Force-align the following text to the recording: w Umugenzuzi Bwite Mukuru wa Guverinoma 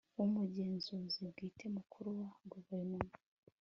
w 0.17 0.19
Umugenzuzi 0.25 1.21
Bwite 1.33 1.65
Mukuru 1.75 2.09
wa 2.19 2.29
Guverinoma 2.51 3.15